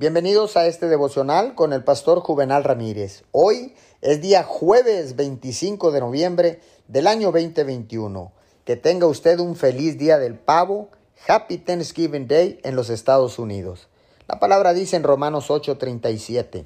Bienvenidos 0.00 0.56
a 0.56 0.66
este 0.66 0.88
devocional 0.88 1.54
con 1.54 1.74
el 1.74 1.84
pastor 1.84 2.20
Juvenal 2.20 2.64
Ramírez. 2.64 3.22
Hoy 3.32 3.74
es 4.00 4.22
día 4.22 4.44
jueves 4.44 5.14
25 5.14 5.90
de 5.90 6.00
noviembre 6.00 6.60
del 6.88 7.06
año 7.06 7.30
2021. 7.32 8.32
Que 8.64 8.76
tenga 8.76 9.06
usted 9.06 9.38
un 9.40 9.56
feliz 9.56 9.98
día 9.98 10.18
del 10.18 10.38
pavo, 10.38 10.88
Happy 11.28 11.58
Thanksgiving 11.58 12.26
Day 12.28 12.60
en 12.64 12.76
los 12.76 12.88
Estados 12.88 13.38
Unidos. 13.38 13.88
La 14.26 14.40
palabra 14.40 14.72
dice 14.72 14.96
en 14.96 15.02
Romanos 15.02 15.50
8:37. 15.50 16.64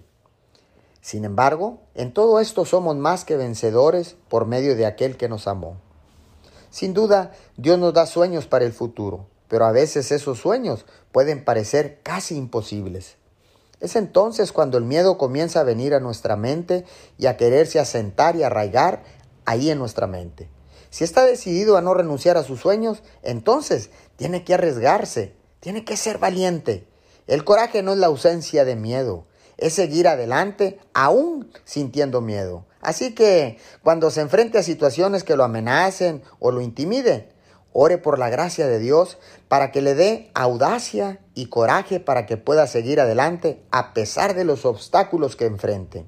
Sin 1.00 1.24
embargo, 1.24 1.80
en 1.96 2.14
todo 2.14 2.38
esto 2.38 2.64
somos 2.64 2.94
más 2.94 3.24
que 3.24 3.36
vencedores 3.36 4.14
por 4.28 4.46
medio 4.46 4.76
de 4.76 4.86
aquel 4.86 5.16
que 5.16 5.28
nos 5.28 5.48
amó. 5.48 5.78
Sin 6.70 6.94
duda, 6.94 7.32
Dios 7.56 7.80
nos 7.80 7.94
da 7.94 8.06
sueños 8.06 8.46
para 8.46 8.64
el 8.64 8.72
futuro, 8.72 9.26
pero 9.48 9.64
a 9.64 9.72
veces 9.72 10.12
esos 10.12 10.38
sueños 10.38 10.86
pueden 11.10 11.44
parecer 11.44 11.98
casi 12.04 12.36
imposibles. 12.36 13.16
Es 13.84 13.96
entonces 13.96 14.50
cuando 14.50 14.78
el 14.78 14.84
miedo 14.84 15.18
comienza 15.18 15.60
a 15.60 15.64
venir 15.64 15.92
a 15.92 16.00
nuestra 16.00 16.36
mente 16.36 16.86
y 17.18 17.26
a 17.26 17.36
quererse 17.36 17.78
asentar 17.78 18.34
y 18.34 18.42
arraigar 18.42 19.02
ahí 19.44 19.68
en 19.68 19.78
nuestra 19.78 20.06
mente. 20.06 20.48
Si 20.88 21.04
está 21.04 21.26
decidido 21.26 21.76
a 21.76 21.82
no 21.82 21.92
renunciar 21.92 22.38
a 22.38 22.44
sus 22.44 22.60
sueños, 22.60 23.02
entonces 23.22 23.90
tiene 24.16 24.42
que 24.42 24.54
arriesgarse, 24.54 25.34
tiene 25.60 25.84
que 25.84 25.98
ser 25.98 26.16
valiente. 26.16 26.88
El 27.26 27.44
coraje 27.44 27.82
no 27.82 27.92
es 27.92 27.98
la 27.98 28.06
ausencia 28.06 28.64
de 28.64 28.74
miedo, 28.74 29.26
es 29.58 29.74
seguir 29.74 30.08
adelante 30.08 30.78
aún 30.94 31.52
sintiendo 31.66 32.22
miedo. 32.22 32.64
Así 32.80 33.14
que 33.14 33.58
cuando 33.82 34.10
se 34.10 34.22
enfrente 34.22 34.56
a 34.56 34.62
situaciones 34.62 35.24
que 35.24 35.36
lo 35.36 35.44
amenacen 35.44 36.22
o 36.38 36.52
lo 36.52 36.62
intimiden, 36.62 37.28
Ore 37.76 37.98
por 37.98 38.20
la 38.20 38.30
gracia 38.30 38.68
de 38.68 38.78
Dios 38.78 39.18
para 39.48 39.72
que 39.72 39.82
le 39.82 39.96
dé 39.96 40.30
audacia 40.32 41.18
y 41.34 41.46
coraje 41.46 41.98
para 41.98 42.24
que 42.24 42.36
pueda 42.36 42.68
seguir 42.68 43.00
adelante 43.00 43.60
a 43.72 43.92
pesar 43.94 44.34
de 44.34 44.44
los 44.44 44.64
obstáculos 44.64 45.34
que 45.34 45.46
enfrente. 45.46 46.06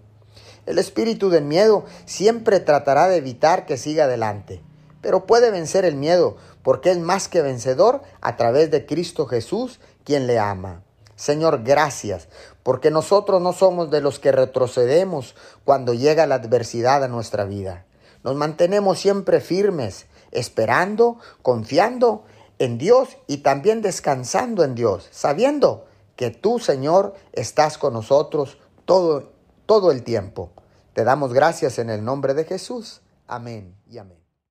El 0.65 0.79
espíritu 0.79 1.29
del 1.29 1.45
miedo 1.45 1.85
siempre 2.05 2.61
tratará 2.61 3.09
de 3.09 3.17
evitar 3.17 3.67
que 3.67 3.79
siga 3.79 4.05
adelante, 4.05 4.63
pero 5.01 5.27
puede 5.27 5.51
vencer 5.51 5.85
el 5.85 5.97
miedo 5.97 6.37
porque 6.63 6.93
es 6.93 6.99
más 6.99 7.27
que 7.27 7.43
vencedor 7.43 8.01
a 8.21 8.37
través 8.37 8.71
de 8.71 8.87
Cristo 8.87 9.27
Jesús, 9.27 9.81
quien 10.05 10.29
le 10.29 10.39
ama. 10.39 10.85
Señor, 11.17 11.65
gracias, 11.65 12.29
porque 12.63 12.93
nosotros 12.93 13.43
no 13.43 13.53
somos 13.53 13.91
de 13.91 14.01
los 14.01 14.21
que 14.21 14.31
retrocedemos 14.31 15.35
cuando 15.65 15.95
llega 15.95 16.29
la 16.29 16.37
adversidad 16.37 17.03
a 17.03 17.09
nuestra 17.09 17.45
vida. 17.45 17.87
Nos 18.23 18.37
mantenemos 18.37 18.99
siempre 19.01 19.41
firmes, 19.41 20.07
esperando, 20.33 21.19
confiando 21.43 22.25
en 22.59 22.79
Dios 22.79 23.17
y 23.27 23.39
también 23.39 23.83
descansando 23.83 24.65
en 24.65 24.75
Dios, 24.75 25.09
sabiendo 25.11 25.87
que 26.17 26.31
tú, 26.31 26.59
Señor, 26.59 27.15
estás 27.33 27.79
con 27.79 27.93
nosotros 27.93 28.59
todo, 28.85 29.33
todo 29.67 29.93
el 29.93 30.03
tiempo. 30.03 30.51
Te 30.95 31.05
damos 31.05 31.33
gracias 31.33 31.79
en 31.79 31.91
el 31.91 32.05
nombre 32.05 32.35
de 32.35 32.45
Jesús. 32.45 33.03
Amén 33.27 33.75
y 33.91 33.99
amén. 33.99 34.26